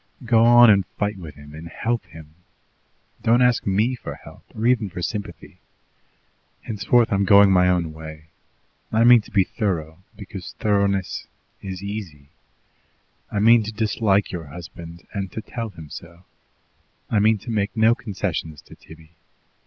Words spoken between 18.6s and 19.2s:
to Tibby.